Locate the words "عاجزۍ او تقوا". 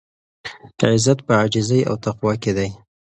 1.39-2.33